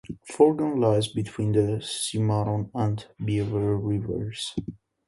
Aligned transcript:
Forgan 0.23 0.79
lies 0.79 1.09
between 1.09 1.51
the 1.51 1.79
Cimarron 1.79 2.71
and 2.73 3.05
Beaver 3.23 3.77
rivers. 3.77 4.55